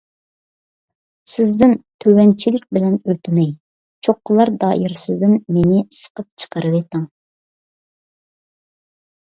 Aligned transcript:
سىزدىن 1.33 1.75
تۆۋەنچىلىك 2.05 2.65
بىلەن 2.77 2.97
ئۆتۈنەي، 3.13 3.53
چوققىلار 4.09 4.53
دائىرىسىدىن 4.65 5.37
مېنى 5.59 5.85
سىقىپ 6.01 6.31
چىقىرىۋېتىڭ. 6.45 7.09